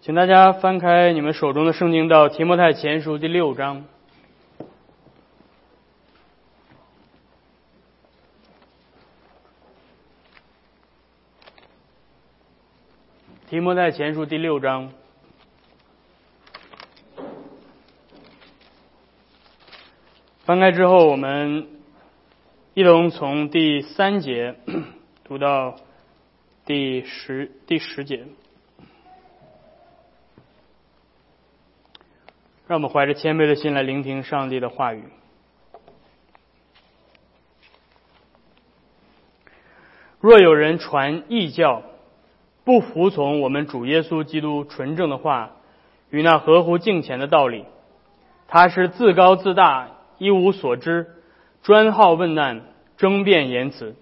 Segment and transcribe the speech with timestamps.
[0.00, 3.84] 请大家翻开你们手中的圣经到提摩太前书第六章。
[13.48, 14.92] 提摩太前书第六章，
[20.44, 21.66] 翻开之后，我们
[22.74, 24.54] 一同从第三节
[25.24, 25.76] 读到
[26.64, 28.26] 第十第十节。
[32.68, 35.02] 让我们怀着谦卑的心来聆听上帝的话语。
[40.20, 41.82] 若有人传异教，
[42.64, 45.52] 不服从我们主耶稣基督纯正的话
[46.10, 47.64] 与那合乎敬虔的道理，
[48.48, 51.06] 他是自高自大，一无所知，
[51.62, 52.60] 专好问难，
[52.98, 53.96] 争辩言辞，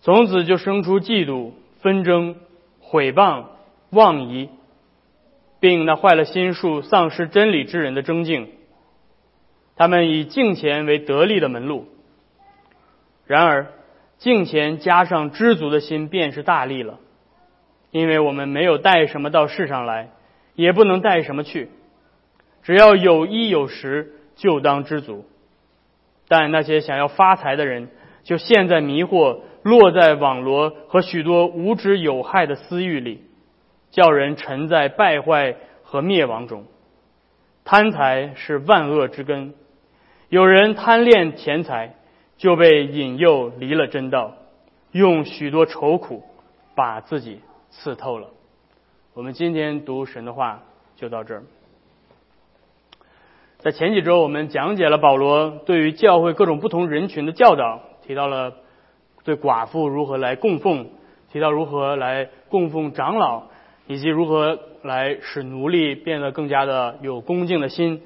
[0.00, 1.50] 从此就生出嫉妒、
[1.80, 2.36] 纷争、
[2.78, 3.46] 毁谤、
[3.90, 4.48] 妄疑。
[5.60, 8.48] 并那坏了心术、丧失真理之人的争竞，
[9.76, 11.86] 他们以敬钱为得利的门路。
[13.26, 13.68] 然而，
[14.18, 16.98] 敬钱加上知足的心，便是大利了。
[17.90, 20.10] 因为我们没有带什么到世上来，
[20.54, 21.68] 也不能带什么去，
[22.62, 25.24] 只要有衣有食，就当知足。
[26.28, 27.88] 但那些想要发财的人，
[28.22, 33.24] 就陷在迷惑、落在网罗和许多无知有害的私欲里。
[33.90, 36.64] 叫人沉在败坏和灭亡中，
[37.64, 39.54] 贪财是万恶之根。
[40.28, 41.96] 有人贪恋钱财，
[42.36, 44.34] 就被引诱离了真道，
[44.92, 46.22] 用许多愁苦
[46.76, 48.28] 把自己刺透了。
[49.12, 50.62] 我们今天读神的话
[50.94, 51.42] 就到这儿。
[53.58, 58.54] 在前几周，我们讲解了保罗对于教会各种不同人群的教导，提到了
[59.24, 60.90] 对寡妇如何来供奉，
[61.32, 63.49] 提到如何来供奉长老。
[63.90, 68.02] 以及如何来使奴隶变得更加的有恭敬的心。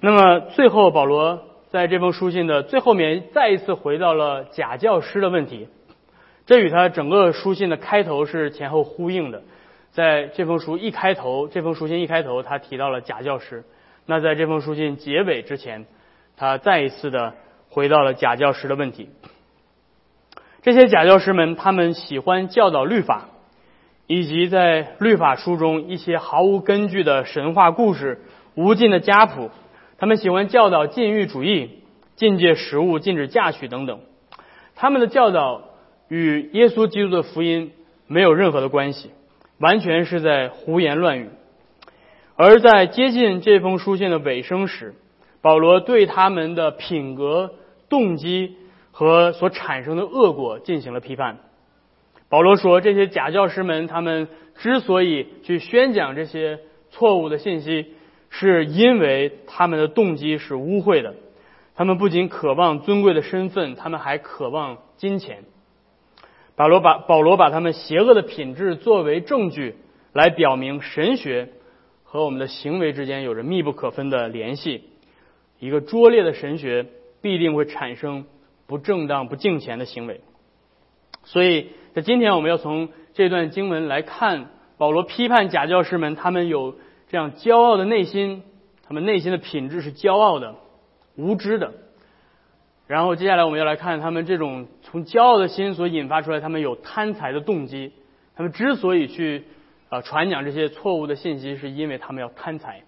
[0.00, 5.68] 那么最后，保罗在这封书信的最后面再一次回到了假教师的问题，
[6.44, 9.44] 这与他整个书信的开头是前后呼应的。
[9.92, 13.62] 在这封书一开头，这封书信一开头，他提到了假教师。
[14.06, 15.86] 那在这封书信结尾之前，
[16.36, 17.34] 他再一次的
[17.68, 19.08] 回到了假教师的问题。
[20.62, 23.28] 这些假教师们，他们喜欢教导律法。
[24.08, 28.22] 以及在律法书中一些毫无根据的神话故事、
[28.54, 29.50] 无尽的家谱，
[29.98, 31.82] 他们喜欢教导禁欲主义、
[32.16, 34.00] 禁戒食物、禁止嫁娶等等。
[34.74, 35.62] 他们的教导
[36.08, 37.72] 与耶稣基督的福音
[38.06, 39.10] 没有任何的关系，
[39.58, 41.28] 完全是在胡言乱语。
[42.34, 44.94] 而在接近这封书信的尾声时，
[45.42, 47.52] 保罗对他们的品格、
[47.90, 48.56] 动机
[48.90, 51.40] 和所产生的恶果进行了批判。
[52.30, 57.94] 保罗说：“这些假教师们，他们之所以去宣讲这些错误的信息，
[58.28, 61.14] 是因为他们的动机是污秽的。
[61.74, 65.44] 他们不仅渴望尊贵的身份，他们还渴望金钱。
[66.54, 69.76] 保罗把保罗把他们邪恶的品质作为证据，
[70.12, 71.48] 来表明神学
[72.04, 74.84] 和我们的行为之间有着密不可分的联系。
[75.60, 76.84] 一个拙劣的神学
[77.22, 78.26] 必定会产生
[78.66, 80.20] 不正当、不敬虔的行为。
[81.24, 81.68] 所以。”
[82.02, 86.76] 今天，我们要从这段经文来看保罗批判假教师们，他们有
[87.08, 88.42] 这样骄傲的内心，
[88.86, 90.54] 他们内心的品质是骄傲的、
[91.16, 91.72] 无知的。
[92.86, 97.92] 然后接下来我们要来看他们这种从骄傲的心所引发出来，他们有贪财的动机。
[98.36, 99.44] 他们之所以去
[99.88, 102.82] 啊传讲这些错误的信息，是因为他们要贪财。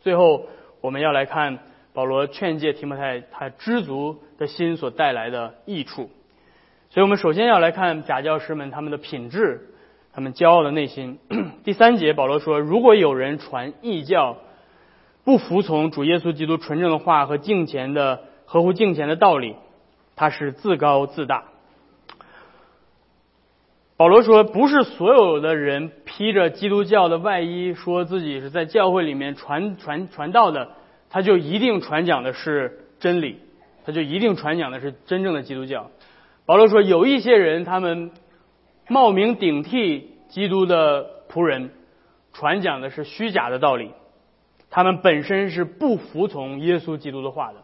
[0.00, 0.46] 最后，
[0.80, 1.58] 我们要来看
[1.92, 6.10] 保罗劝诫提摩太他知足的心所带来的益处。
[6.92, 9.68] 所以我们首先要来看假教师们他们的品质，
[10.12, 11.20] 他们骄傲的内心。
[11.62, 14.38] 第三节，保罗说：“如果有人传异教，
[15.22, 19.54] 不服从主耶稣基督纯正的话和敬虔的合乎敬虔的道理，
[20.16, 21.44] 他是自高自大。”
[23.96, 30.70] 保罗说：“不是所有的人披着基督教的外衣，说自己是在教会里面传传传道的，
[31.08, 33.38] 他就一定传讲的是真理，
[33.84, 35.88] 他就一定传讲的是真正的基督教。”
[36.50, 38.10] 保罗说：“有一些人，他们
[38.88, 41.70] 冒名顶替基督的仆人，
[42.32, 43.92] 传讲的是虚假的道理。
[44.68, 47.58] 他们本身是不服从耶稣基督的话的，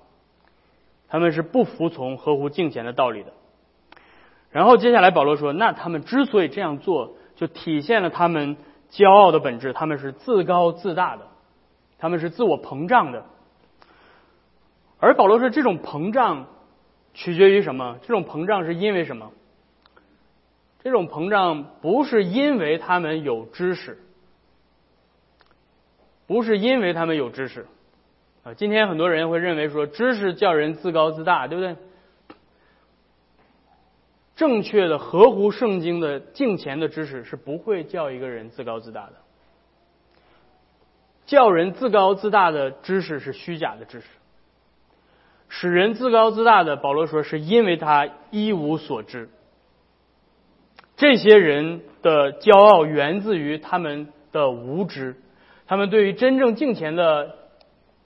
[1.08, 3.32] 他们是不服从合乎敬虔的道理的。
[4.52, 8.56] 然后接下来，保罗说：那他们之所以这样做，就体现了他们
[8.92, 9.72] 骄傲的本质。
[9.72, 11.22] 他们是自高自大的，
[11.98, 13.24] 他们是自我膨胀的。
[15.00, 16.46] 而保罗说，这种膨胀。”
[17.16, 17.98] 取决于什么？
[18.02, 19.32] 这种膨胀是因为什么？
[20.84, 23.98] 这种膨胀不是因为他们有知识，
[26.26, 27.66] 不是因为他们有知识
[28.44, 28.52] 啊。
[28.52, 31.74] 今天很多人会认为说，知识叫人自高自大，对不对？
[34.36, 39.14] 正确的、合乎圣经的敬虔的知识是不会叫一个人自高自大的。
[41.24, 44.06] 叫人自高自大的知识是虚假的知识。
[45.48, 49.28] 使人自高自大的，保罗说是因为他一无所知。
[50.96, 55.16] 这些人的骄傲源自于他们的无知，
[55.66, 57.36] 他们对于真正敬虔的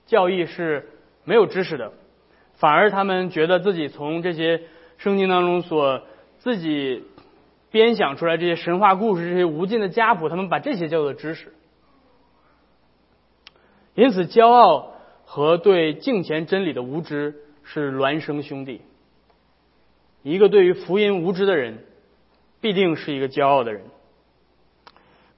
[0.07, 0.91] 教义是
[1.25, 1.93] 没有知识的，
[2.55, 4.63] 反而他们觉得自己从这些
[4.99, 6.03] 圣经当中所
[6.39, 7.05] 自己
[7.71, 11.53] 编想出来这些神话故事、这些无尽的家谱，他们把这些叫做知识。
[13.95, 14.95] 因此，骄傲
[15.33, 18.81] 和对敬虔真理的无知是孪生兄弟。
[20.25, 21.85] 一个对于福音无知的人，
[22.61, 23.85] 必定是一个骄傲的人。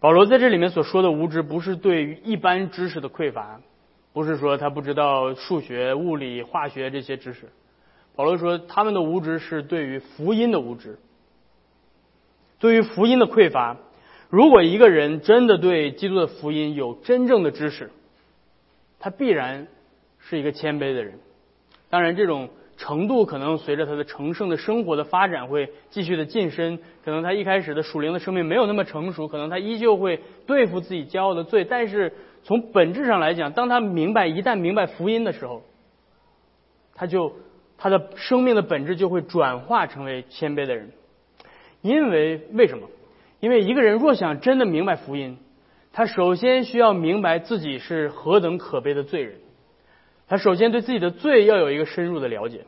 [0.00, 3.61] 保罗在这里面所说的无知，不是对于一般知识的匮乏，
[4.15, 7.50] 不是说他不知道数学、物理、化学这些知识。
[8.17, 10.99] 保罗说，他们的无知是对于福音的无知，
[12.59, 13.77] 对于福音的匮乏。
[14.31, 17.91] 如果一个人真的对基督的福音有真正的知识，
[18.99, 19.67] 他必然
[20.22, 21.19] 是一个谦卑的人。
[21.90, 22.48] 当然，这种
[22.78, 26.78] 程度可能随着他的成圣的生活的发展会继续的晋升。
[27.04, 31.64] 可能他一开始的属灵的生命没有那么成熟，可能他依旧会对付自己骄傲的罪。
[31.64, 35.62] 但是从本质上来讲，当他明白一旦明白福音的时候，
[36.94, 37.34] 他就
[37.76, 40.90] 他的生命的本质就会转化成为谦卑的人。
[41.82, 42.88] 因为为什么？
[43.40, 45.36] 因为一个人若想真的明白福音。
[45.92, 49.34] 他首先需要明白自己是何等可悲的罪人，
[50.32, 52.64] 他首先对自己的罪要有一个深入的了解，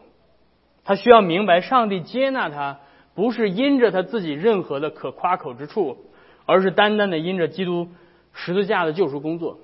[0.85, 2.81] 他需要明白上帝接纳他
[3.15, 5.97] 不是因着他自己任何的可夸口之处，
[6.45, 7.89] 而是单单的因着基督
[8.35, 9.61] 十字架的救赎工作，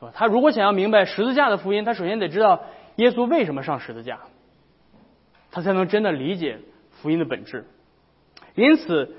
[0.00, 0.12] 是吧？
[0.16, 2.64] 他如果想要明白十字架的福音，他首先得知道
[2.96, 4.18] 耶稣为什么上十字架，
[5.52, 6.58] 他才能真的理解
[6.90, 7.66] 福音的本质，
[8.56, 9.14] 因此。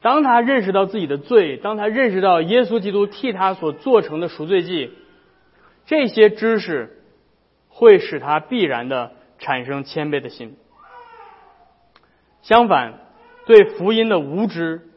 [0.00, 4.90] 当他认识到自己的罪，当他认识到耶稣基督替他所做成的赎罪祭，
[5.84, 7.01] 这些知识
[7.72, 10.56] 会使他必然的产生谦卑的心。
[12.42, 12.94] 相反，
[13.46, 14.88] 对福音的无知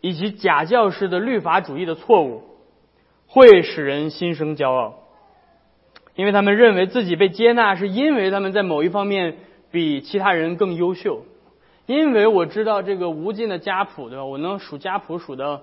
[0.00, 2.42] 以及假教师的律法主义的错误，
[3.26, 4.94] 会使人心生骄傲，
[6.14, 9.36] 因为他们认为自己被接纳是因为他们在某一方面
[9.70, 11.24] 比其他人更优秀。
[11.86, 14.24] 因为我知道这个无尽的家谱，对吧？
[14.24, 15.62] 我能数家谱数到，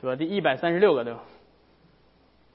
[0.00, 0.16] 对吧？
[0.16, 1.20] 第一百三十六个，对吧？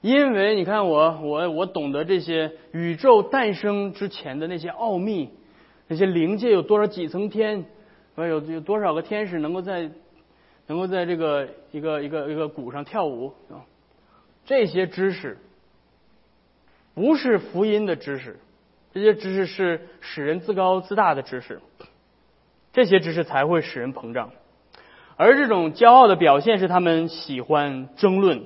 [0.02, 5.30] 因为你看我，我我懂得这些宇宙诞生之前的那些奥秘，
[5.86, 7.64] 那些灵界有多少几层天，
[8.16, 9.90] 有有多少个天使能够在
[10.66, 13.62] 能够在这个一个一个一个鼓上跳舞啊？
[14.44, 15.38] 这些知识
[16.94, 18.40] 不是福音的知识，
[18.92, 21.60] 这些知识是使人自高自大的知识。
[22.72, 24.32] 这些知识才会使人膨胀，
[25.16, 28.44] 而这种骄傲的表现是他们喜欢争论，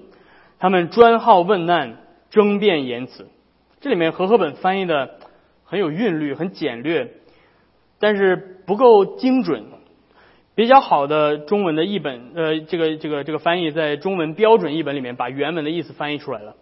[0.66, 1.96] 他们专好问难、
[2.28, 3.28] 争辩言辞。
[3.80, 5.20] 这里面和合本翻译的
[5.62, 7.08] 很有韵律、很简略，
[8.00, 8.34] 但是
[8.66, 9.66] 不够精准。
[10.56, 16.56] 比较好的中文的译本，呃，这个这个这个翻译在中文标准译本里面把原文的意思翻译出来了。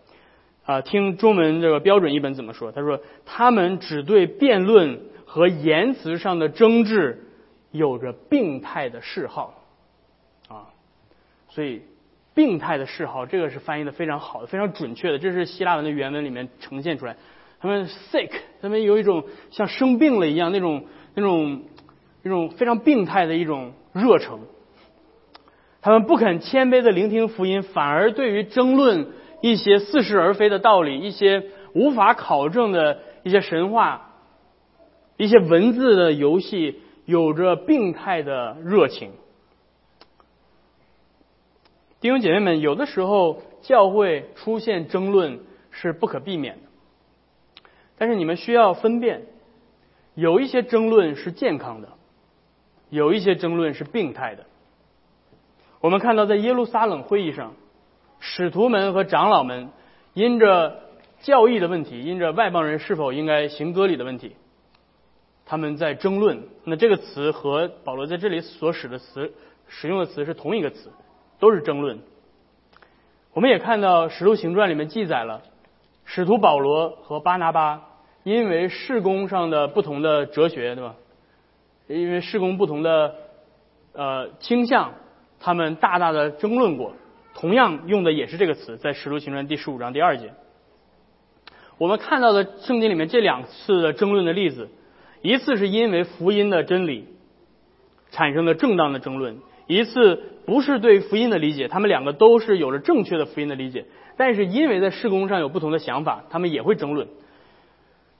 [0.66, 2.73] 啊，听中文这个标准译本怎么说？
[2.73, 7.25] 他说：“他们只对辩论和言辞上的争执。”
[7.73, 9.64] 有着病态的嗜好，
[10.49, 10.68] 啊，
[11.49, 11.80] 所以
[12.35, 17.17] 病态的嗜好，这个是翻译的非常好的，非常准确的，这是希腊文的原文里面呈现出来。
[17.61, 21.62] 他们 sick，他们有一种像生病了一样那种那种
[22.23, 24.41] 那种非常病态的一种热诚。
[25.81, 29.09] 他们不肯谦卑的聆听福音，反而对于争论
[29.41, 34.11] 一些似是而非的道理，一些无法考证的一些神话，
[35.17, 36.81] 一些文字的游戏。
[37.07, 39.11] 有着病态的热情，
[42.04, 47.62] 弟兄姐妹们，有的时候教会出现争论是不可避免的，
[47.96, 49.23] 但是你们需要分辨，
[50.14, 51.88] 有一些争论是健康的，
[52.90, 54.44] 有一些争论是病态的。
[55.80, 57.54] 我们看到，在耶路撒冷会议上，
[58.20, 59.70] 使徒们和长老们
[60.12, 60.82] 因着
[61.23, 64.37] 教义的问题，因着外邦人是否应该行割礼的问题。
[65.46, 69.32] 他们在争论，那这个词和保罗在这里所使的词
[69.68, 70.90] 使用的词是同一个词，
[71.38, 72.00] 都是争论。
[73.33, 75.43] 我们也看到《使徒行传》里面记载了，
[76.05, 77.83] 使徒保罗和巴拿巴
[78.23, 80.95] 因为事工上的不同的哲学，对吧？
[81.88, 83.14] 因为事工不同的
[83.93, 84.95] 呃倾向，
[85.41, 86.95] 他们大大的争论过。
[87.35, 90.33] 同样用的也是这个词，在《使徒行传》第十五章第二节。
[91.76, 94.69] 我们看到的圣经里面这两次的争论的例子，
[95.21, 97.09] 一次是因为福音的真理
[98.12, 107.09] 产生的正当的争论，一次不是对福音的理解，他们两个都是有着正确的福音的理解，但是因为在事工上有不同的想法，他们也会争论。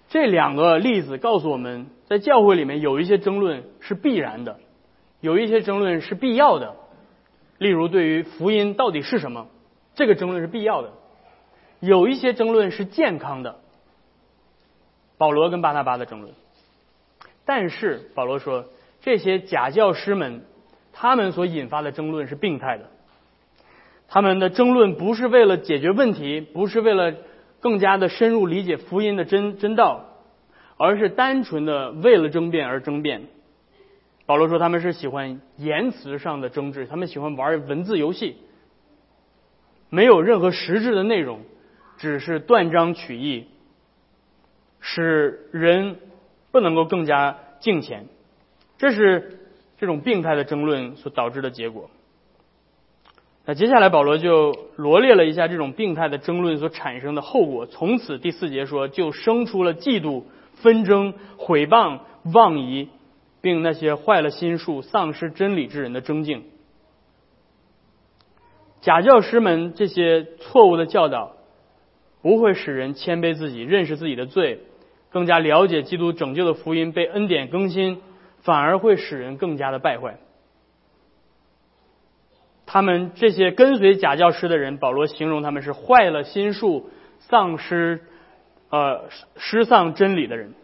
[0.08, 4.60] 这两个例子告诉我们在教会里面有一些争论是必然的，
[5.20, 6.76] 有一些争论是必要的。
[7.58, 9.46] 例如，对于福音到底是什么，
[9.94, 10.92] 这个争论是必要的。
[11.80, 13.60] 有一些争论是健康的，
[15.18, 16.32] 保罗跟巴拿巴的争论。
[17.44, 18.64] 但是保罗说，
[19.02, 20.44] 这些假教师们，
[20.94, 22.88] 他们所引发的争论是病态的。
[24.08, 27.14] 他们的争论不是为了解决问题，不是为了
[27.60, 30.04] 更加的深入理解福音的真真道，
[30.78, 33.22] 而是单纯的为了争辩而争辩。
[34.26, 38.36] 保罗说，他们是喜欢言辞上的争执，他们喜欢玩文字游戏，
[39.90, 41.40] 没有任何实质的内容。
[41.96, 43.46] 只是断章取义，
[44.80, 45.96] 使人
[46.50, 48.06] 不能够更加敬虔，
[48.78, 49.43] 这是
[49.84, 51.90] 这种病态的争论所导致的结果。
[53.44, 57.66] 那接下来保罗就罗列了一下这种病态的争论所产生的后果。
[57.66, 60.22] 从此第四节说，就生出了嫉妒、
[60.54, 62.00] 纷争、毁谤、
[62.32, 62.88] 妄疑，
[63.42, 66.44] 并那些坏了心术、丧失真理之人的争竞。
[68.80, 71.32] 假教师们这些错误的教导。
[72.22, 74.60] 不会使人谦卑自己，认识自己的罪，
[75.10, 78.00] 更加了解基督拯救的福音被恩典更新，
[78.44, 80.18] 反而会使人更加的败坏。
[82.66, 88.04] 他们这些跟随假教师的人，保罗形容他们是坏了心术、丧失
[88.70, 89.04] 呃
[89.36, 90.54] 失丧真理的人。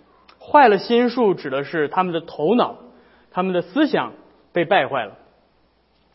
[0.41, 2.79] 坏了心术指的是他们的头脑、
[3.31, 4.15] 他们的思想
[4.53, 5.19] 被败坏了，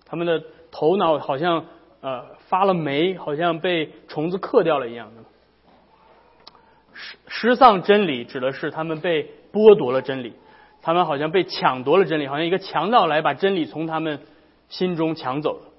[0.05, 1.65] 他们的头脑好像
[2.01, 5.23] 呃发了霉，好像被虫子克掉了一样的。
[6.93, 10.33] 失失丧真理指的是他们被剥夺了真理，
[10.85, 14.19] 他们好像被抢夺了真理，好像一个强盗来把真理从他们
[14.69, 15.71] 心中抢走了。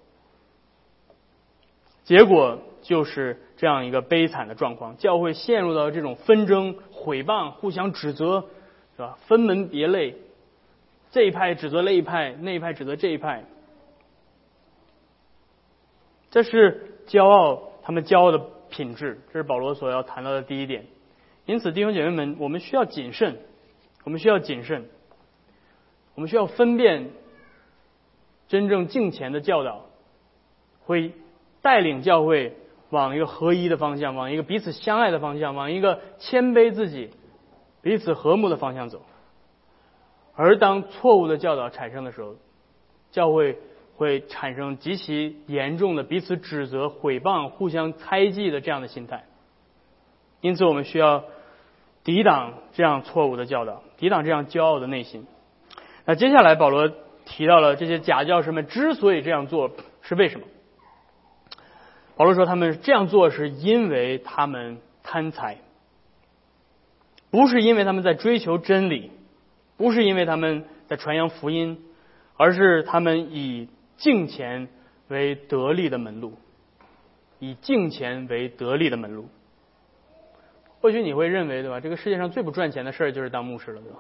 [2.03, 8.49] 结果就是这样一个悲惨的状况，教会陷入到这种纷争、毁谤、互相指责，
[8.97, 9.17] 是吧？
[9.29, 10.17] 分门别类，
[11.13, 13.45] 这一派指责那一派，那一派指责这一派，
[16.33, 20.85] 这是骄傲，他们骄傲的品质，这是保罗所要谈到的第一点。
[21.45, 23.37] 因此，弟兄姐妹们，我们需要谨慎，
[24.03, 24.89] 我们需要谨慎，
[26.17, 27.11] 我们需要分辨
[28.49, 29.83] 真正敬虔的教导，
[30.85, 31.13] 会
[31.63, 32.57] 带领教会
[32.91, 37.11] 往一个合一的方向，往一个彼此相爱的方向，往一个谦卑自己、
[37.83, 39.03] 彼此和睦的方向走。
[40.35, 42.35] 而当错误的教导产生的时候，
[43.13, 43.59] 教会
[43.97, 49.27] 会产生极其严重的彼此指责、毁谤、互相猜忌的这样的心态。
[50.41, 51.25] 因此，我们需要。
[52.05, 55.27] 抵挡这样错误的教导，抵挡这样骄傲的内心。
[56.07, 56.91] 那接下来保罗
[57.25, 59.73] 提到了这些假教师们之所以这样做
[60.03, 60.47] 是为什么？
[62.17, 65.59] 保罗说他们这样做是因为他们贪财，
[67.31, 69.11] 不是因为他们在追求真理，
[69.77, 71.85] 不是因为他们在传扬福音，
[72.37, 74.69] 而是他们以敬钱
[75.09, 76.39] 为得利的门路，
[77.41, 79.29] 以敬钱为得利的门路。
[80.81, 81.81] 或许你会认为，对吧？
[81.81, 83.99] 这个世界上最不赚钱的事儿就是当牧师了，对吧？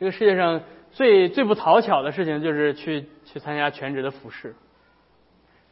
[0.00, 4.56] 这个世界上最最不讨巧的事情就是去去参加全职的服饰。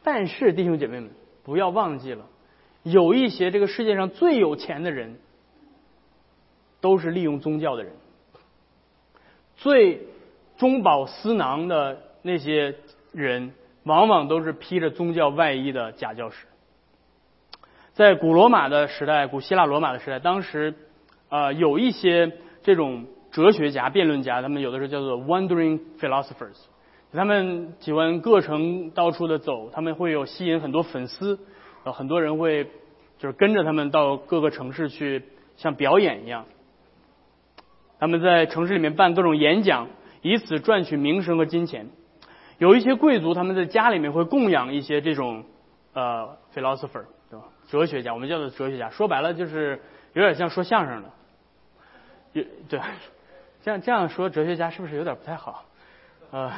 [0.03, 1.09] 但是弟兄姐妹们，
[1.43, 2.27] 不要忘记了，
[2.83, 5.17] 有一些这个世界上最有钱的人，
[6.79, 7.93] 都是利用宗教的人。
[9.57, 10.03] 最
[10.57, 12.75] 中饱私囊的那些
[13.11, 16.45] 人，往往都是披着宗教外衣的假教师。
[17.93, 20.75] 在古罗马的时代，古希腊罗马的时代，当时，
[21.29, 22.31] 呃，有一些
[22.61, 26.57] 这种哲学家、辩论家，他们有的时候叫做 wandering philosophers，
[27.13, 31.39] 他们喜欢各城到处的走，他们会有吸引很多粉丝，
[31.83, 32.65] 呃，很多人会
[33.17, 35.23] 就是跟着他们到各个城市去，
[35.57, 36.45] 像表演一样。
[37.99, 39.87] 他们在城市里面办各种演讲，
[40.21, 41.89] 以此赚取名声和金钱。
[42.57, 45.43] 有一些贵族，他们在家里面会供养一些这种
[45.93, 47.45] 呃 philosopher 对吧。
[47.67, 49.81] 哲学家，我们叫做哲学家，说白了就是
[50.13, 52.79] 有点像说相声的，对，
[53.69, 55.63] 这样这样说哲学家是不是有点不太好？
[56.31, 56.51] 呃，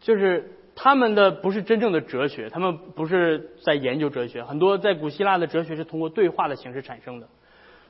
[0.00, 7.28] 就是他们的不是真正的哲学，他们不是在研究哲学，很多在古希腊的哲学是通过对话的形式产生的，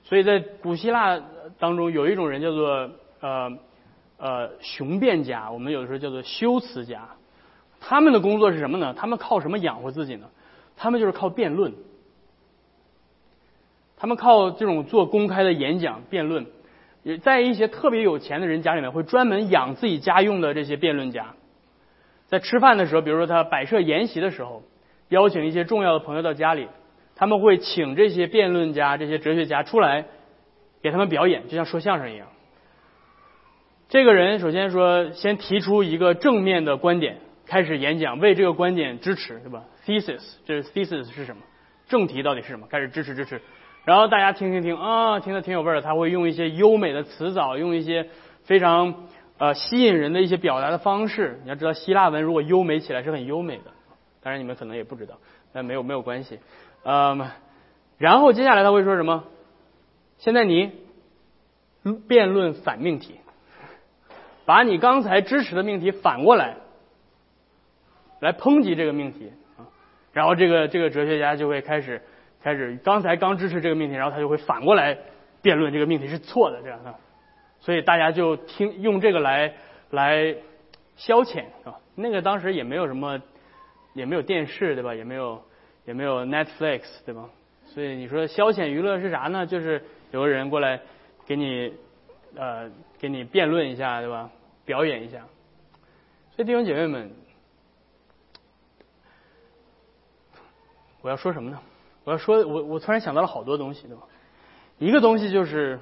[0.03, 1.19] 所以在古希腊
[1.59, 3.51] 当中有一种人叫做呃
[4.19, 7.09] 呃雄辩家，我们有的时候叫做修辞家，
[7.81, 8.93] 他们的工作是什么呢？
[8.93, 10.27] 他们靠什么养活自己呢？
[10.77, 11.73] 他们就是靠辩论。
[13.97, 16.45] 他们靠这种做公开的演讲、辩论，
[17.23, 21.35] 在一些特别有钱的人家里面会专门养自己家用的这些辩论家。
[22.27, 24.63] 在吃饭的时候，比如说他摆设筵席的时候，
[25.11, 26.69] 邀请一些重要的朋友到家里，
[27.15, 30.07] 他们会请这些辩论家、这些哲学家出来
[30.83, 32.29] 给他们表演，就像说相声一样。
[33.91, 41.43] 这个人首先说，先提出一个正面的观点，开始演讲，为这个观点支持，对吧？thesis，这是 thesis 是什么？
[41.87, 42.67] 正题到底是什么？
[42.67, 43.43] 开始支持支持，
[43.85, 45.83] 然后大家听听听啊，听得挺有味儿的。
[45.83, 48.09] 他会用一些优美的词藻，用一些
[48.45, 49.07] 非常
[49.39, 51.41] 呃吸引人的一些表达的方式。
[51.45, 53.73] 你要知道，希腊文如果优美起来是很优美的，
[54.23, 55.19] 当然你们可能也不知道，
[55.53, 56.39] 但没有没有关系。
[56.85, 57.31] 嗯，
[57.99, 59.25] 然后接下来他会说什么？
[60.19, 60.73] 现在你
[62.09, 63.17] 辩论反命题。
[64.47, 66.57] 把你刚才支持的命题反过来，
[68.21, 69.65] 来抨击这个命题啊，
[70.13, 72.03] 然后这个这个哲学家就会开始
[72.45, 74.97] 开始刚才刚支持这个命题，然后他就会反过来
[75.43, 76.95] 辩论这个命题是错的这样的，
[77.59, 79.55] 所以大家就听用这个来
[79.91, 80.37] 来
[80.95, 83.21] 消遣啊，那个当时也没有什么
[83.95, 85.43] 也没有电视对吧，也没有
[85.87, 87.29] 也没有 Netflix 对吧，
[87.65, 89.45] 所以你说消遣娱乐是啥呢？
[89.47, 89.83] 就是
[90.13, 90.81] 有个人过来
[91.27, 91.75] 给你。
[92.37, 94.29] 呃，给你辩论一下，对吧？
[94.65, 95.21] 表演一下。
[96.33, 97.09] 所以弟兄姐妹们，
[101.01, 101.61] 我要说什么呢？
[102.05, 104.03] 我要说，我我突然想到了好多东西，对吧？
[104.79, 105.81] 一个东西就是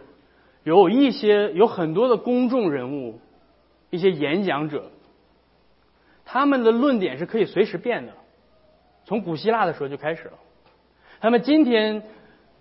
[0.64, 3.20] 有一些有很多的公众人物，
[3.90, 4.90] 一些演讲者，
[6.24, 8.12] 他们的论点是可以随时变的。
[9.04, 10.34] 从古希腊的时候就开始了，
[11.20, 12.02] 他们今天，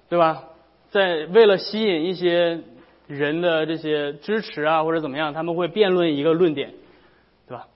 [0.09, 0.43] 对吧？
[0.89, 2.61] 在为了吸引一些。
[3.07, 6.75] 人的这些支持啊，或者怎么样，他们会辩论一个论点，
[7.45, 7.67] 对吧？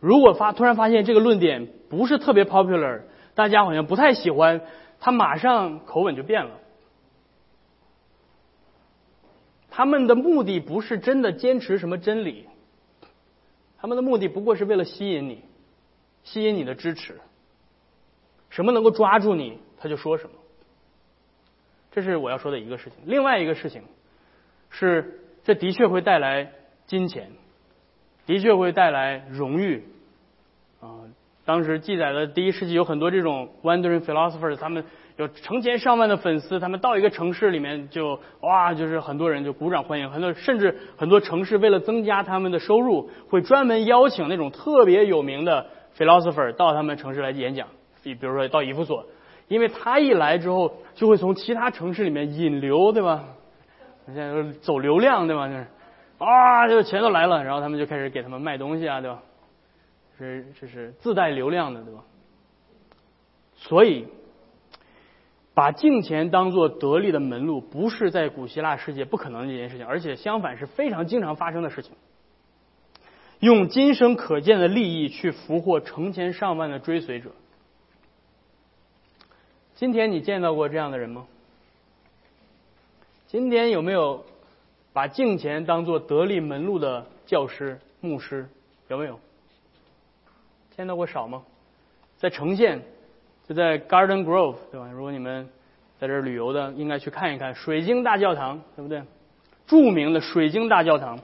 [0.00, 3.02] 如果发突然发现这个论点不是特别 popular，
[3.34, 4.62] 大家好像不太喜欢，
[5.00, 6.58] 他马上口吻就变了。
[9.70, 12.46] 他们的目的不是真的坚持什么真理，
[13.78, 15.44] 他们的目的不过是为了吸引你，
[16.24, 17.20] 吸引你的支持。
[18.50, 20.36] 什么能够抓住你，他就说什么。
[21.92, 22.98] 这是我要说的一个事情。
[23.04, 23.82] 另外一个事情。
[24.70, 26.52] 是，这的确会带来
[26.86, 27.30] 金钱，
[28.26, 29.82] 的确会带来荣誉。
[30.80, 31.08] 啊，
[31.48, 34.84] 当时记载的第一世纪有很多这种 wandering philosophers，他们
[35.16, 45.64] 有成千上万的粉丝，他们到一个城市里面就哇，就是很多人就鼓掌欢迎，很多甚至很多城市为了增加他们的收入，会专门邀请那种特别有名的
[45.96, 47.66] philosopher 到他们城市来演讲。
[48.02, 49.06] 比比如说到伊夫所，
[49.48, 53.24] 因为他一来之后，就会从其他城市里面引流，对吧？
[54.04, 55.48] 现在走流量对吧？
[55.48, 55.66] 就是
[56.18, 59.20] 啊，就钱都来了，然后他们就开始给他们卖东西啊，对吧？
[60.18, 62.04] 是这是自带流量的，对吧？
[63.56, 64.06] 所以，
[65.54, 71.92] 把敬钱当做得力的门路，不是在古希腊世界不可能的一件事情，而且相反是非常经常发生的事情。
[73.40, 77.30] 用今生可见的利益去俘获成千上万的追随者。
[79.74, 81.26] 今天你见到过这样的人吗？
[83.28, 84.24] 今天有没有
[84.92, 88.48] 把敬钱当做得力门路的教师、牧师？
[88.88, 89.20] 有没有
[90.78, 91.42] 见到过少吗？
[92.18, 92.80] 在城县，
[93.48, 94.88] 就在 Garden Grove，对吧？
[94.94, 95.48] 如果你们
[95.98, 99.02] 在这旅游的，应该去看一看水晶大教堂，对不对？
[99.66, 101.18] 著名的水晶大教堂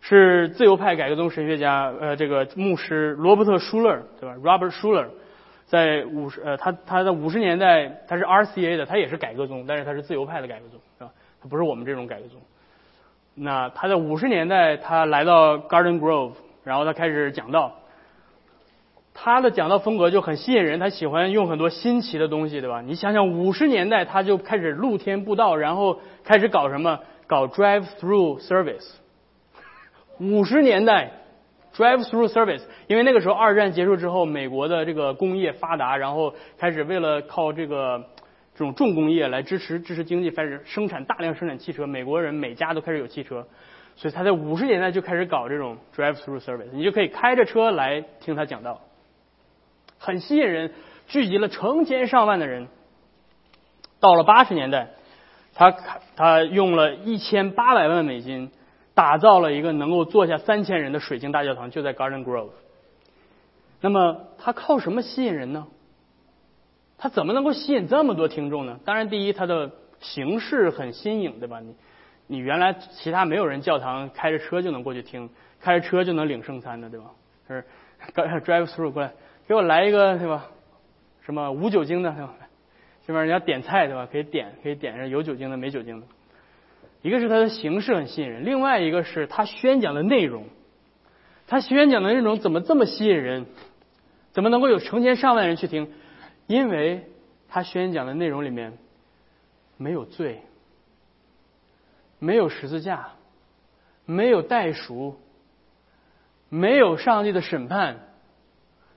[0.00, 5.08] 是自由派改革宗神学家呃，这个牧师罗伯特舒勒，对吧？Robert Schuler。
[5.66, 11.10] 在五十呃，他他在五十年代他是 RCA 的，他也是改革宗，但是他是自由派的改革宗，是吧？
[11.42, 12.40] 他不是我们这种改革宗。
[13.34, 16.32] 那他在五十年代他来到 Garden Grove，
[16.64, 17.76] 然后他开始讲道。
[19.14, 22.82] 他的讲道风格就很吸引人，他喜欢用很多新奇的东西，对吧？
[22.82, 27.00] 你想想五十年代他就开始露天布道，然后开始搞什么？
[27.26, 28.96] 搞 Drive Through Service。
[30.18, 31.12] 五十年代。
[31.76, 38.00] Drive-through service，因为那个时候二战结束之后，美国的这个工业发达，然后开始为了靠这个
[38.54, 41.84] 这种重工业来支持支持经济，开始生产大量生产汽车。
[41.84, 43.44] 美国人每家都开始有汽车，
[43.96, 48.80] 所以他在五十年代就开始搞这种 drive-through service，你就可以开着车来听他讲道，
[50.04, 50.72] 很吸引人，
[51.06, 52.68] 聚集了成千上万的人。
[54.00, 54.90] 到了八十年代，
[55.54, 55.74] 他
[56.14, 58.50] 他用了一千八百万美金。
[58.96, 62.50] 打造了一个能够坐下三千人的水晶大教堂，就在 Garden Grove。
[63.80, 65.66] 那么他靠什么吸引人呢？
[66.96, 68.78] 他怎么能够吸引这么多听众呢？
[68.84, 71.58] 当然，第一，他的形式很新颖，对吧？
[71.58, 71.74] 你
[72.28, 75.28] 你原来其他没有人教堂开着车就能过去听，
[75.60, 77.06] 开着车就能领圣餐的，对吧？
[77.48, 77.64] 是
[78.14, 79.10] drive through 过来，
[79.46, 80.46] 给我来一个，对吧？
[81.22, 82.34] 什么无酒精的，对吧？
[83.06, 84.08] 这边人家点菜对吧？
[84.10, 86.06] 可以点，可以点上有酒精的，没酒精的。
[87.02, 90.44] 一个是它的形式很吸引人，另外一个是它宣讲的内容。
[91.46, 93.46] 它宣讲的内容怎么这么吸引人？
[94.32, 95.92] 怎么能够有成千上万人去听？
[96.46, 97.06] 因为
[97.48, 98.78] 他宣讲的内容里面
[99.76, 100.42] 没有罪，
[102.18, 103.10] 没有十字架，
[104.06, 105.20] 没有代赎，
[106.48, 108.00] 没有上帝的审判。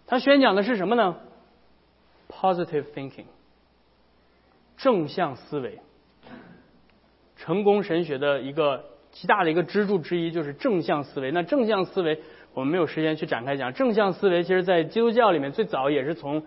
[0.07, 1.17] 他宣讲的是什么呢
[2.29, 3.25] ？Positive thinking，
[4.77, 5.79] 正向思维。
[7.35, 11.31] 成功神学的一个极大的一个支柱之一就是正向思维。
[11.31, 12.19] 那正向思维。
[12.53, 16.41] 我们没有时间去展开讲正向思维，其实，在基督教里面最早也是从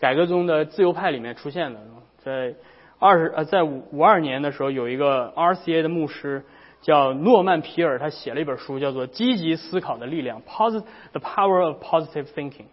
[0.00, 1.80] 改革宗的自由派里面出现的。
[2.24, 2.56] 在
[2.98, 6.44] 二十呃，在五五二年的时候，有一个 RCA 的牧师
[6.80, 12.66] 叫诺曼皮尔，他写了一本书，叫做《积极思考的力量》（Positive the Power of Positive Thinking）。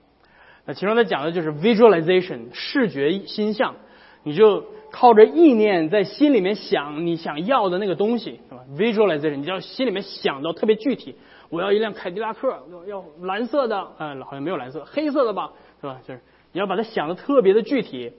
[0.70, 3.74] 那其中他讲的就是 visualization 视觉心象，
[4.22, 11.16] 你就靠着意念在心里面想你想要的那个东西，是吧？visualization，你就要心里面想到特别具体。
[11.50, 12.56] 我要一辆凯迪拉克，
[12.86, 16.00] 要蓝色的，嗯，好像没有蓝色，黑色的吧，是吧？
[16.08, 18.14] 就是你要把它想的特别的具体，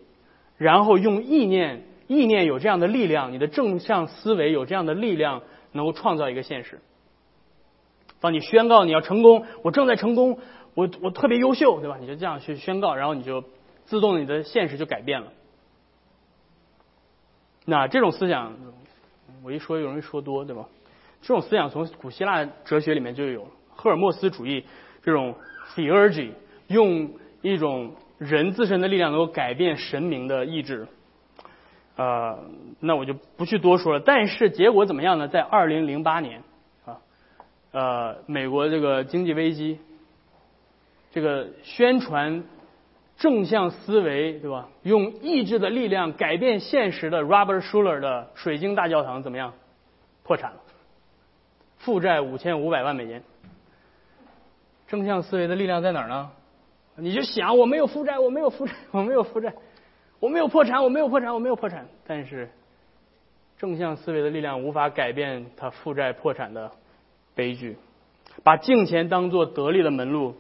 [0.57, 6.81] 然后用意念，意念有这样的力量，你的正向思维有这样的力量，能够创造一个现实。
[8.21, 10.41] 当你宣告你要成功，我正在成功，
[10.81, 11.99] 我我特别优秀，对吧？
[12.01, 13.45] 你就这样去宣告，然后你就
[13.85, 15.33] 自动你的现实就改变了。
[17.67, 18.55] 那这种思想，
[19.45, 20.67] 我一说容易说多，对吧？
[21.21, 24.65] 这种思想从古希腊哲学里面就有赫尔墨斯主义
[25.03, 25.35] 这种
[25.75, 26.31] theurgy，
[26.69, 27.13] 用
[27.43, 30.89] 一种人自身的力量能够改变神明的意志。
[31.97, 32.39] 呃，
[32.81, 34.01] 那我就不去多说了。
[34.01, 35.29] 但是结果怎么样呢？
[35.29, 36.43] 在二零零八年
[36.87, 36.97] 啊，
[37.73, 39.79] 呃，美国这个经济危机，
[41.11, 42.45] 这个宣传
[43.17, 44.69] 正向思维，对吧？
[44.83, 49.53] 用意志的力量改变现实的 Robert Schuler 的水晶大教堂怎么样？
[50.23, 50.61] 破产了。
[51.79, 53.23] 负债五千五百万美金，
[54.87, 56.31] 正向思维的力量在哪儿呢？
[56.97, 59.55] 你就想我没有负债，我没有负债， 我没有负债，
[60.19, 61.87] 我没有破产，我没有破产，我没有破产。
[62.07, 62.51] 但是
[63.57, 66.71] 正向思维的力量无法改变他负债破产的
[67.35, 67.79] 悲剧。
[68.45, 70.37] 把金钱当做得力的门路，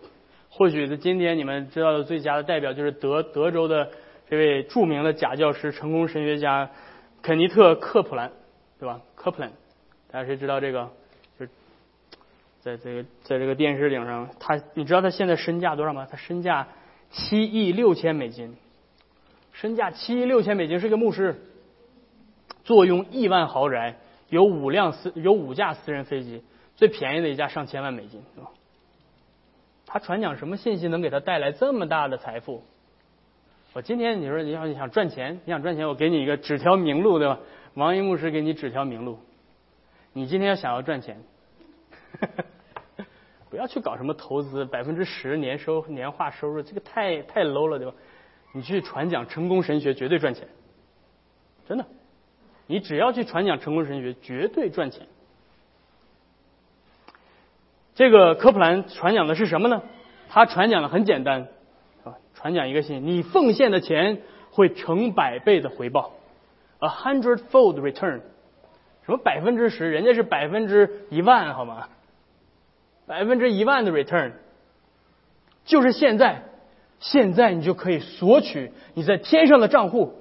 [0.50, 3.90] 或许是今天你们知道的最佳的代表就是德德州的
[4.28, 6.70] 这位著名的假教师、成功神学家
[7.22, 8.32] 肯尼特·克普兰，
[8.78, 9.00] 对吧？
[9.14, 9.52] 克普兰，
[10.10, 10.90] 大家谁知道这个？
[11.38, 11.46] 就
[12.60, 16.06] 在这个在这个电视顶上，他你知道他现在身价多少吗？
[16.10, 16.68] 他身价
[17.10, 18.56] 七亿六千美金，
[19.52, 21.40] 身价七亿六千美金是个牧师，
[22.64, 23.96] 坐拥亿万豪宅，
[24.28, 26.42] 有五辆私有五架私人飞机，
[26.76, 28.50] 最便宜的一架上千万美金，对吧？
[29.92, 32.62] 他传讲什么信息能给他带来这么大的财富？
[33.72, 37.40] 我今天你说你要你想赚钱，你想赚钱，我给你一个指条明路，对吧？
[37.74, 39.18] 王一牧师给你指条明路，
[40.12, 41.20] 你今天要想要赚钱。
[43.50, 47.94] 不要去搞什么投资，百分之十年收年化收入，这个太太 low 了，对吧？
[48.53, 50.46] 你去传讲成功神学，绝对赚钱，
[51.66, 51.85] 真的。
[52.68, 55.09] 你只要去传讲成功神学，绝对赚钱。
[58.00, 59.82] 这个科普兰传讲的是什么呢？
[60.30, 61.48] 他传讲的很简单
[62.02, 66.14] 啊，传讲一个信：你奉献的钱会成百倍的回报
[66.78, 68.22] ，a hundredfold return。
[69.04, 69.90] 什么百分之十？
[69.90, 71.90] 人家是百分之一万，好吗？
[73.06, 74.32] 百分之一万的 return，
[75.66, 76.44] 就是现在，
[77.00, 80.14] 现在你就可以索取你在天上的账户，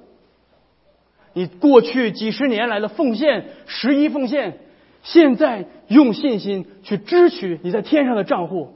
[1.32, 4.58] 你过去几十年来的奉献，十一奉献，
[5.04, 8.76] 现在用信心去支取你在天上的账户。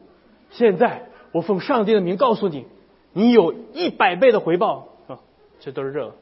[0.51, 2.65] 现在我奉上帝的名告诉你，
[3.12, 5.19] 你有一百倍的回报啊！
[5.59, 6.15] 这都是这个，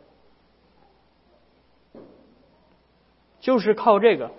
[3.40, 4.32] 就是靠这个。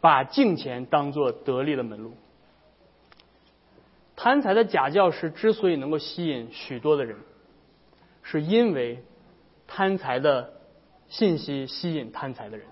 [0.00, 2.14] 把金钱当做得力的门路，
[4.16, 7.18] 贪财的假教师之所以能够吸引许多的人，
[8.24, 9.04] 是因为
[9.68, 10.54] 贪财的
[11.12, 12.66] 信息吸引贪财的人。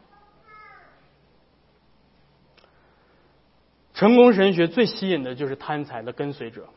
[3.93, 6.71] 成功神学最吸引的就是贪财的跟随者。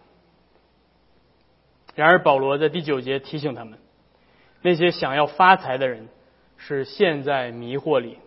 [1.95, 3.79] 然而保罗在第九节提醒他们，
[4.61, 6.09] 那些想要发财的人
[6.57, 8.17] 是陷在迷惑里。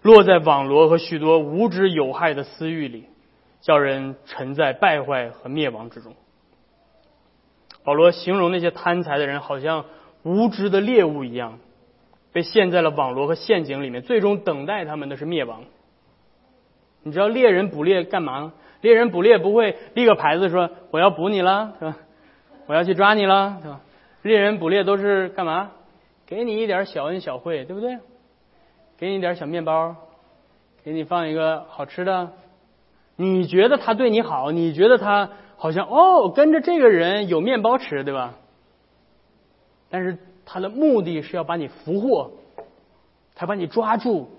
[0.00, 3.04] 落在网罗和许多无知有害的私欲里，
[3.60, 6.16] 叫人沉在败坏和灭亡之中。
[7.84, 9.84] 保罗形容那些贪财的人，好像
[10.22, 11.58] 无知的猎物一样，
[12.32, 15.64] 被陷在了网罗和陷阱里面，最终等待他们的是灭亡。
[17.02, 18.52] 你知道猎人捕猎干嘛？
[18.80, 21.96] 猎人捕猎不会立个牌子说我要捕你了，是吧？
[22.66, 23.80] 我要去抓你了，是吧？
[24.22, 25.70] 猎人捕猎都是干嘛？
[26.26, 27.98] 给你一点小恩小惠，对不对？
[28.96, 29.96] 给你点小面包，
[30.84, 32.30] 给你放一个好吃的。
[33.16, 38.34] 你觉得他对你好，你觉得他好像哦，跟着这个人有面包吃，对吧？
[39.90, 42.32] 但是他的目的是要把你俘获，
[43.34, 44.30] 他把你抓住。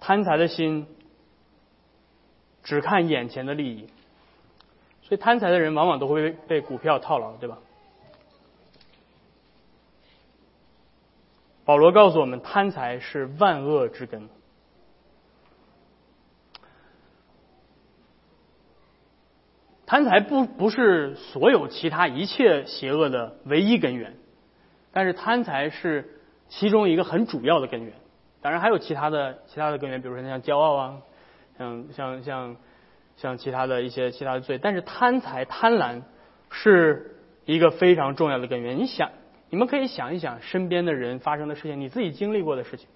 [0.00, 0.86] 贪财的心
[2.62, 3.86] 只看眼前的利益，
[5.02, 7.58] 所以贪财的人往往都会被股票套牢，对吧？
[11.64, 14.28] 保罗告诉我们，贪财是万恶之根。
[19.92, 24.14] 贪财不不是所有其他一切邪恶的唯一根源，
[24.90, 27.92] 但是贪财是其中一个很主要的根源。
[28.40, 31.02] 当然还有其他的其他的根源，比如说像骄傲啊，
[31.58, 32.56] 像像像
[33.18, 34.56] 像其他的一些其他的罪。
[34.56, 36.04] 但是贪财贪婪
[36.48, 38.78] 是一个非常重要的根源。
[38.78, 39.10] 你想，
[39.50, 42.88] 你们可以想一想身边的人发生的事情，你自己经历过的事情，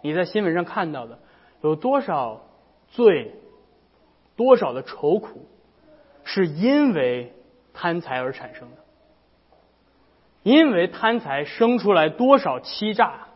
[0.00, 1.18] 你在新闻上看到的
[1.60, 2.40] 有多少
[2.92, 3.34] 罪？
[4.36, 5.48] 多少的愁苦
[6.24, 7.32] 是因为
[7.72, 8.76] 贪财而产生的？
[10.42, 13.28] 因为贪财生出来多少欺诈、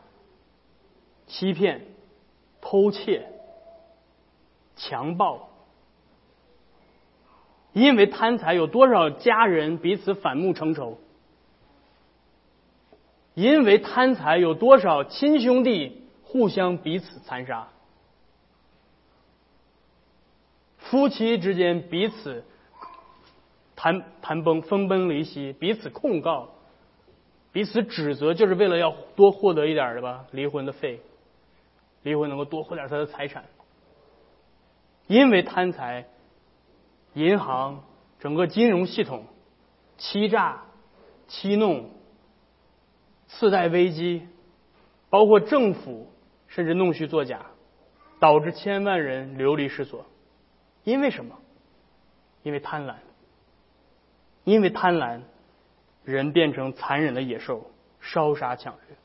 [1.26, 1.86] 欺骗、
[2.60, 3.28] 偷窃、
[4.74, 5.50] 强暴？
[7.72, 10.98] 因为贪财有多少家人彼此反目成仇？
[13.34, 17.68] 因为贪财有多少亲兄弟互相彼此残杀？
[20.90, 22.44] 夫妻之间彼此
[23.74, 26.50] 谈谈崩分崩离析，彼此控告，
[27.52, 31.00] 彼此指责，就是为了要多获得一点的吧，离婚的费，
[32.02, 33.44] 离婚能够多获点他的财产。
[35.06, 36.06] 因为贪财，
[37.14, 37.84] 银行
[38.18, 39.24] 整个金融系统
[39.98, 40.62] 欺诈、
[41.28, 41.90] 欺弄、
[43.28, 44.26] 次贷危机，
[45.10, 46.10] 包括政府
[46.48, 47.46] 甚至弄虚作假，
[48.18, 50.06] 导致千万人流离失所。
[50.86, 51.36] 因为什么？
[52.44, 52.94] 因为贪婪。
[54.44, 55.22] 因为贪婪，
[56.04, 57.68] 人变成残忍的野兽，
[58.00, 58.96] 烧杀抢掠。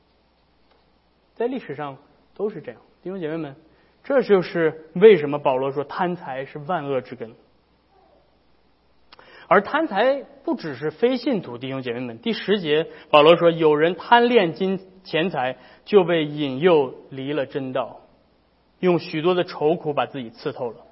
[1.33, 1.97] 在历史上
[2.35, 3.55] 都是这样，弟兄姐妹们，
[4.03, 7.33] 这就是为什么保罗说贪财是万恶之根。
[9.47, 18.01] 而贪财不只是非信徒，弟兄姐妹们，第十节保罗说，有人贪恋金钱财，就被引诱离了真道，
[18.79, 20.85] 用许多的愁苦把自己刺透了。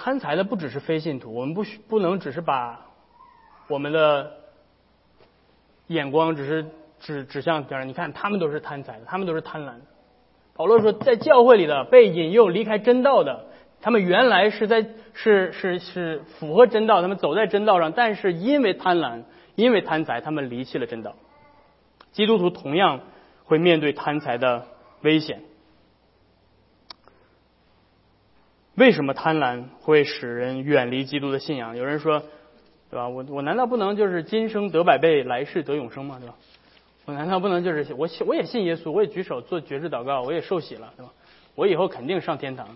[0.00, 2.86] 贪财的不只是非信徒，我们不需不能只是把
[3.66, 4.30] 我们的
[5.88, 6.66] 眼光只是
[7.00, 7.88] 指指向别人。
[7.88, 9.80] 你看，他们都是贪财的，他们都是贪婪的。
[10.54, 13.46] 保罗说，在教会里的被引诱离开真道的，
[13.80, 19.24] 他们原来是在是是是符合真道，他们走在真道上，但是因为贪婪，
[19.56, 21.16] 因为贪财，他们离弃了真道。
[22.12, 23.00] 基督徒同样
[23.44, 24.64] 会面对贪财的
[25.02, 25.42] 危险。
[28.78, 31.76] 为什么贪婪会使人远离基督的信仰？
[31.76, 32.20] 有人说，
[32.90, 33.08] 对吧？
[33.08, 36.18] 我我难道不能就是今生得百倍，来世得永生吗？
[36.20, 36.36] 对吧？
[37.04, 41.12] 我难道不能就是我我也信耶稣，我也举手做绝志祷告，我也受洗了，对吧？
[41.56, 42.68] 我以后肯定上天堂。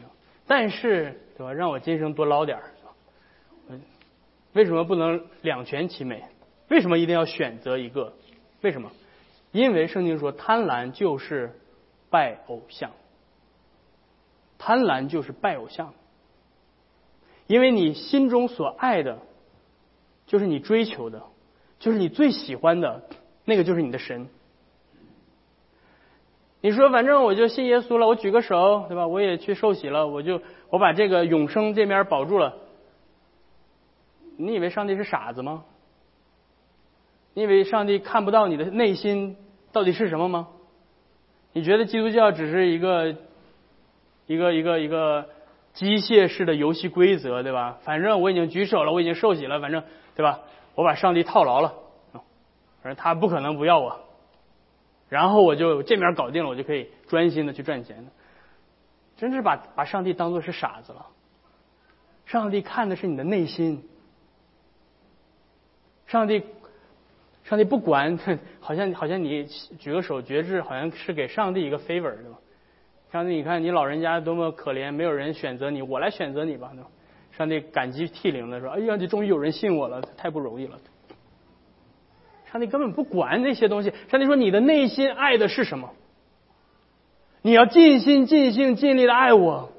[0.44, 1.52] 但是，对吧？
[1.52, 2.64] 让我今生多捞点儿，
[4.54, 6.24] 为什么不能两全其美？
[6.68, 8.12] 为什么一定要选择一个？
[8.62, 8.90] 为什么？
[9.52, 11.52] 因为圣经说，贪婪就是
[12.10, 12.90] 拜偶像。
[14.64, 15.92] 贪婪就是拜偶像，
[17.48, 19.18] 因为你心中所爱的，
[20.26, 21.24] 就是你追求的，
[21.80, 23.02] 就是你最喜欢的
[23.44, 24.28] 那个，就是你的神。
[26.60, 29.08] 你说，反正我就信耶稣了，我举个手，对吧？
[29.08, 32.56] 我也去受洗了，我就我把这个永生这面保住了。
[34.36, 35.64] 你以为上帝是傻子吗？
[37.34, 39.36] 你以为上帝看不到你的内心
[39.72, 40.50] 到底是什么吗？
[41.52, 43.16] 你觉得基督教只是一个？
[44.26, 45.28] 一个一个一个
[45.72, 47.78] 机械式的游戏规则，对吧？
[47.82, 49.82] 反正我已经举手了，我已经受洗了，反正
[50.14, 50.40] 对吧？
[50.74, 51.74] 我把上帝套牢了，
[52.82, 54.00] 反正他不可能不要我，
[55.08, 58.06] 然后我就这面搞定了，我就可以专心的去赚钱
[59.16, 61.06] 真是把把上帝当做是傻子了。
[62.24, 63.86] 上帝看的是你的内心，
[66.06, 66.42] 上帝
[67.44, 68.18] 上帝不管，
[68.60, 72.38] 好像好像你举个手绝志，好像是给上帝一个 favor，对吧？
[73.12, 76.72] 上帝，你看你老人家多么可怜，没有人选择你，我来选择你吧。
[77.32, 80.78] 上帝感激涕零的说：“哎呀，你终于有人信我了，太不容易了。”
[82.50, 83.92] 上帝根本不管那些东西。
[84.10, 85.90] 上帝说：“你的内心爱的是什么？
[87.42, 89.72] 你要尽心尽性尽力的爱我。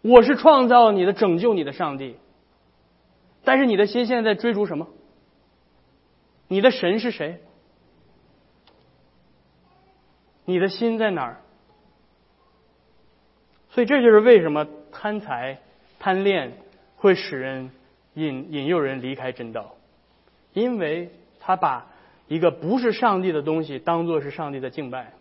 [0.00, 2.16] 我是创造你的、拯救你的上帝。
[3.44, 4.88] 但是你的心现在在追逐什么？
[6.48, 7.40] 你的神是谁？
[10.46, 11.40] 你的心在哪儿？
[13.74, 15.58] 所以这就是为什么贪财、
[15.98, 16.52] 贪恋
[16.94, 17.72] 会使人
[18.14, 19.74] 引引诱人离开真道，
[20.52, 21.10] 因为
[21.40, 21.88] 他把
[22.28, 25.12] 一个不是上帝的东西当做是上帝的敬拜。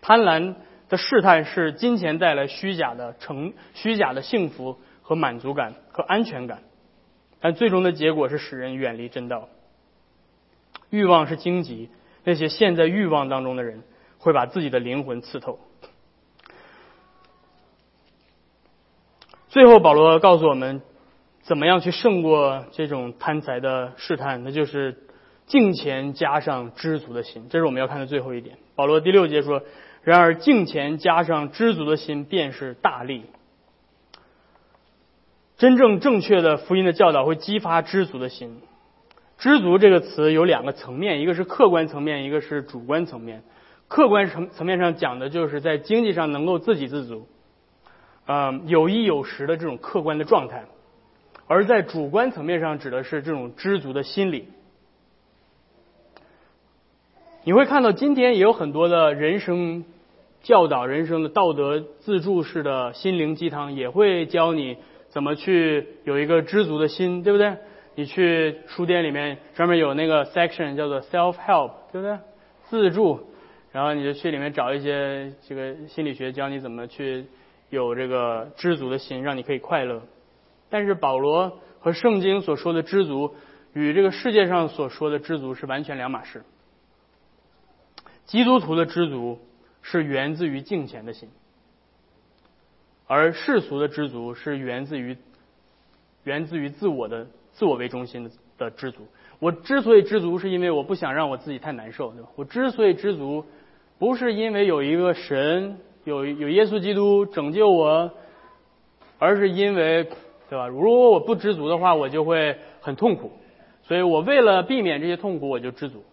[0.00, 0.56] 贪婪
[0.88, 6.64] 的试探是金钱带来虚假的成、虚假的幸福和满足感和安全感，
[7.38, 9.48] 但最终的结果是使人远离真道。
[10.90, 11.88] 欲望是荆棘。
[12.24, 13.84] 那些陷在欲望当中的人，
[14.18, 15.60] 会把自己的灵魂刺透。
[19.54, 20.82] 最后，保罗告诉我们，
[21.42, 24.42] 怎么样去胜过这种贪财的试探？
[24.42, 24.96] 那就是
[25.46, 27.46] 敬钱加上知足的心。
[27.48, 28.58] 这是我们要看的最后一点。
[28.74, 29.62] 保罗第六节说
[30.02, 33.26] ：“然而敬钱加上知足的心，便是大力。”
[35.56, 38.60] 真正正确的福音的教导会激发知足的心。
[39.38, 43.44] 知足这个词有两个层面，一个是客观层面，一个是主观层面。
[43.86, 47.28] 客观层层面上讲的就是在经济上能够自给自足，
[48.26, 50.60] 呃，有衣有食的这种客观的状态；
[51.46, 54.48] 而在主观层面上指的是这种知足的心理。
[57.44, 59.84] 你会看到今天也有很多的人生
[60.42, 67.56] 教导、人生的道德自助式的心灵鸡汤，也会教你怎么去有一个知足的心，对不对？
[67.96, 72.18] 你去书店里面，专门有那个 section 叫做 self help，对不对？
[72.64, 73.20] 自助，
[73.72, 77.26] 然后你就去里面找一些这个心理学教你怎么去
[77.70, 80.02] 有这个知足的心，让你可以快乐。
[80.70, 83.34] 但是保罗和圣经所说的知足，
[83.72, 86.44] 与这个世界上所说的知足是完全两码事。
[88.26, 89.38] 基督徒的知足
[89.82, 91.28] 是源自于敬虔的心，
[93.06, 95.16] 而世俗的知足是源自于
[96.24, 97.26] 源自于自我的。
[97.56, 99.06] 自我为中心的的知足，
[99.38, 102.28] 我之所以知足，是因为我不想让我自己太难受，对吧？
[102.34, 103.44] 我之所以知足，
[103.96, 108.10] 不是因为有一个神，有有耶稣基督拯救我，
[109.18, 110.04] 而是因为，
[110.48, 110.68] 对吧？
[110.68, 113.32] 如果我不知足的话，我就会很痛苦，
[113.82, 116.04] 所以我为了避免这些痛苦，我就知足，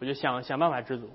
[0.00, 1.08] 我就想想办法知足。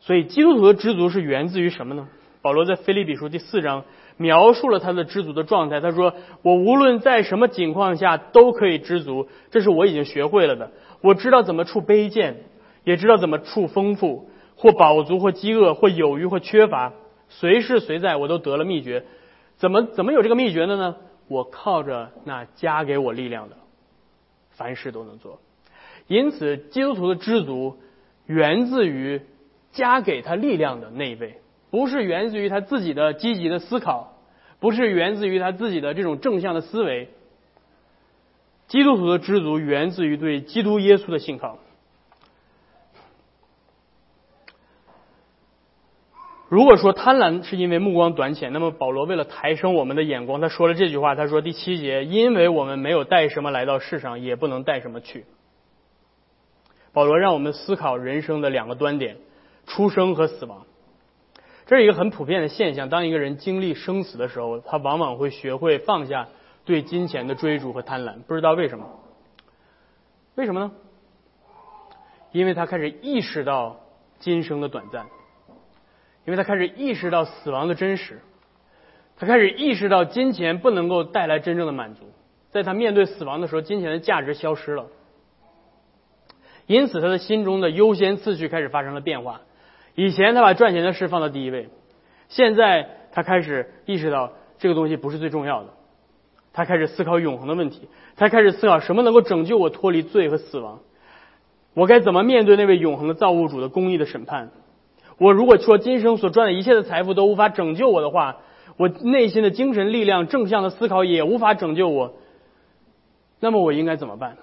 [0.00, 2.08] 所以基督徒的知足是源自于什么呢？
[2.42, 3.84] 保罗在腓立比书第四章。
[4.16, 5.80] 描述了他的知足的状态。
[5.80, 6.12] 他说
[6.44, 10.72] ：“我无论在什么情况下都可以知足，这是我已经学会了的。
[11.00, 12.36] 我知道怎么处卑贱，
[12.84, 14.28] 也知道怎么处丰富，
[14.60, 16.92] 或饱足，或饥饿，或有余，或缺乏，
[17.30, 19.06] 随时随在，我都得了秘诀。
[19.56, 20.96] 怎么怎么有这个秘诀的呢？
[21.28, 23.56] 我靠着那加给我力量的，
[24.50, 25.40] 凡事都能做。
[26.08, 27.78] 因此，基督徒的知足
[28.26, 29.22] 源自于
[29.72, 31.38] 加给他力量的那一位。”
[31.70, 34.14] 不是源自于他自己的积极的思考，
[34.58, 37.08] 不是源自于他自己的这种正向的思维。
[38.66, 41.58] 基督徒的知足源自于对基督耶稣的信靠。
[46.50, 51.14] 如果说贪婪是因为目光短浅，那么保罗为了抬升我们的眼光，他说了这句话。
[51.14, 55.26] 他说第七节，因为我们没有带什么来到世上，也不能带什么去。
[56.92, 59.18] 保罗让我们思考人生的两个端点：
[59.68, 60.66] 出生和死亡。
[61.66, 62.88] 这是一个很普遍的现象。
[62.88, 66.26] 当一个人经历生死的时候，他往往会学会放下
[66.64, 68.22] 对金钱的追逐和贪婪。
[68.26, 68.86] 不知道为什么？
[70.34, 70.72] 为什么呢？
[72.32, 73.76] 因为他开始意识到
[74.18, 75.06] 今生的短暂，
[76.24, 78.20] 因为他开始意识到死亡的真实，
[79.16, 82.12] 他开始意识到金钱不能够带来真正的满足。
[82.50, 84.86] 在他面对死亡的时候，金钱的价值消失了，
[86.66, 89.40] 因此他的心中的优先次序开始发生了变化。
[89.94, 91.68] 以前他把赚钱的事放到第一位，
[92.28, 95.70] 现在他开始意识到这个东西不是最重要的，
[96.52, 100.80] 他开始思考永恒的问题，他开始思考什么能够拯救我脱离罪和死亡，
[101.74, 104.50] 我该怎么面对那位永恒的造物主的公义的审判？
[105.20, 108.38] 我如果说今生所赚的一切的财富都无法拯救我的话，
[108.78, 112.14] 我内心的精神力量正向的思考也无法拯救我，
[113.38, 114.38] 那么我应该怎么办？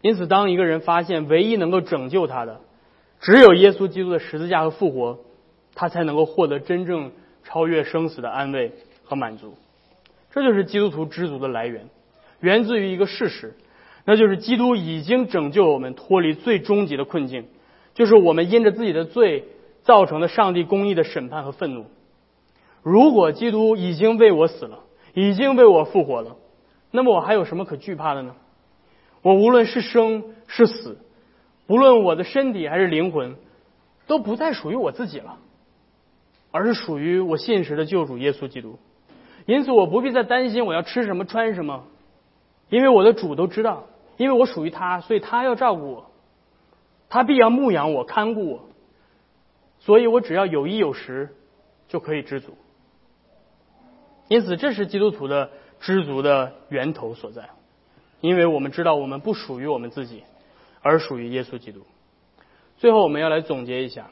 [0.00, 2.60] 因此，当一个人发现唯一能够拯救他的。
[3.20, 5.18] 只有耶稣基督的十字架和复活，
[5.74, 7.12] 他才能够获得真正
[7.44, 8.72] 超越生死的安慰
[9.04, 9.56] 和满足。
[10.30, 11.90] 这就是基督徒知足的来源，
[12.40, 13.54] 源自于一个事实，
[14.06, 17.44] 那就是基督已经拯救我们脱离最终极的困境，
[17.92, 19.44] 就是我们因着自己的罪
[19.86, 21.86] 造成的上帝公义的审判和愤怒。
[22.82, 24.80] 如果基督已经为我死了，
[25.14, 26.36] 已经为我复活了，
[26.90, 28.34] 那么我还有什么可惧怕的呢？
[29.22, 30.98] 我无论是生是死。
[31.68, 33.36] 不论我的身体还是灵魂，
[34.06, 35.38] 都不再属于我自己了，
[36.52, 38.78] 而是属于我信实的救主耶稣基督。
[39.46, 41.84] 因此，我不必再担心我要吃什么、穿什么，
[42.68, 43.84] 因为我的主都知道，
[44.16, 46.10] 因为我属于他，所以他要照顾我，
[47.08, 48.60] 他必要牧养我、看顾我，
[49.86, 51.28] 所以我只要有衣有食，
[51.86, 52.58] 就可以知足。
[54.26, 57.50] 因此，这是基督徒的知足的源头所在，
[58.20, 60.24] 因为我们知道我们不属于我们自己，
[60.82, 61.82] 而属于耶稣基督。
[62.78, 64.08] 最后，我们要来总结一下，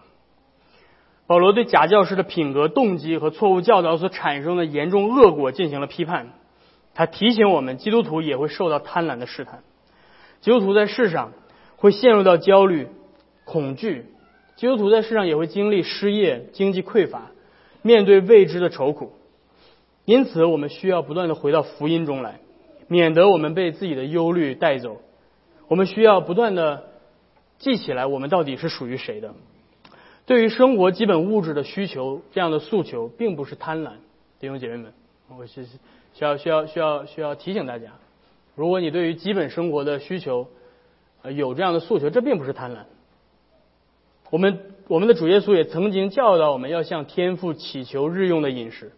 [1.26, 6.28] 保罗对假教师的品格、动机和错误教导所产生的严重恶果进行了批判。
[6.94, 9.64] 他提醒我们，基督徒也会受到贪婪的试探，
[10.40, 11.32] 基督徒在世上
[11.76, 12.86] 会陷入到焦虑、
[13.44, 14.06] 恐惧，
[14.56, 17.32] 基督徒在世上也会经历失业、经济匮乏，
[17.82, 19.12] 面对未知的愁苦。
[20.04, 22.40] 因此，我们需要不断的回到福音中来，
[22.88, 25.00] 免得我们被自己的忧虑带走。
[25.66, 26.84] 我们需要不断的
[27.58, 29.34] 记起来，我们到底是属于谁的。
[30.26, 33.92] 对于生活基本物质的需求，这样的诉求并不是贪婪，
[34.38, 34.92] 弟兄姐妹们，
[35.36, 37.92] 我是需要需要需要需要提醒大家，
[38.54, 40.48] 如果你对于基本生活的需求
[41.34, 42.84] 有这样的诉求，这并不是贪婪。
[44.34, 44.58] 我们
[44.88, 48.90] 我们的主耶稣也曾经教导我们要向天父祈求日用的饮食。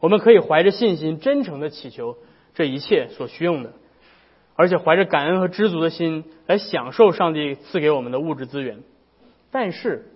[0.00, 2.16] 我们可以怀着信心、真诚的祈求
[2.52, 3.74] 这一切所需用的，
[4.56, 8.78] 而且怀着感恩和知足的心来享受上帝赐给我们的物质资源。
[9.52, 10.06] 但是，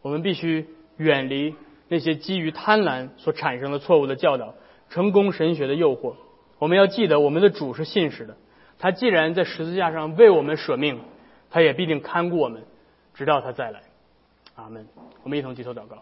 [0.00, 1.56] 我们必须远离
[1.88, 4.54] 那些基于贪婪所产生的错误的教导、
[4.90, 6.14] 成功神学的诱惑。
[6.60, 8.36] 我们要记得，我们的主是信实的。
[8.78, 11.00] 他既然在十字架上为我们舍命，
[11.50, 12.62] 他也必定看顾我们，
[13.14, 13.82] 直到他再来。
[14.54, 14.86] 阿门。
[15.22, 15.98] 我们一同低头祷告。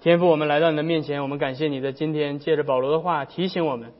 [0.00, 3.92] 天父，我们来到你的面前，我们感谢你在今天借着保罗的话提醒我们，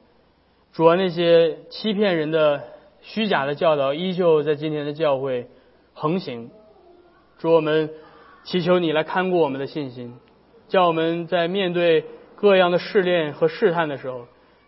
[0.72, 2.64] 主啊，那些欺骗人的
[3.02, 5.48] 虚假的教导依旧在今天的教会
[5.92, 6.50] 横行。
[7.38, 7.90] 主，我们
[8.44, 10.14] 祈求你来看顾我们的信心，
[10.68, 14.26] 叫我们在面对各样的试炼和试探的时候，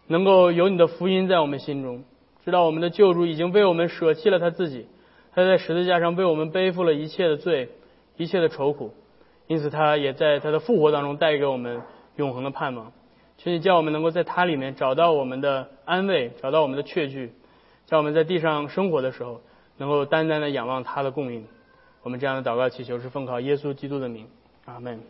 [0.09, 2.05] 能够有你的福音在我们心中，
[2.45, 4.87] 知道我们的救主已经为我们舍弃了他自己，
[5.35, 7.70] 他在十字架上为我们背负了一切的罪，
[8.16, 8.95] 一切的愁苦。
[9.47, 11.83] 因此，他也在他的复活当中带给我们
[12.16, 12.93] 永恒的盼望。
[13.39, 17.33] 求你叫我们能够在他里面找到我们的安慰，找到我们的确据，
[17.87, 19.41] 叫我们在地上生活的时候
[19.78, 21.45] 能够单单的仰望他的供应。
[22.03, 24.26] 我们这样的祷告祈求是奉靠耶稣基督的名，
[24.64, 25.01] 阿门。